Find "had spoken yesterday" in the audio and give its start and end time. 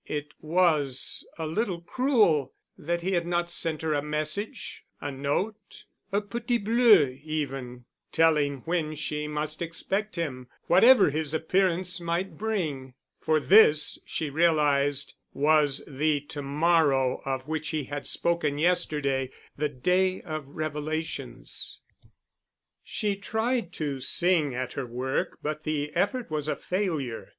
17.83-19.29